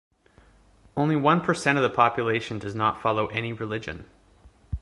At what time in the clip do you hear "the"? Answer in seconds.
1.83-1.89